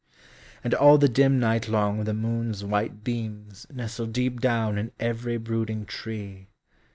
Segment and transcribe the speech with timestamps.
[0.63, 5.37] And all the dim night long the moon's white beams Nestle deep down in every
[5.37, 6.47] brooding tree.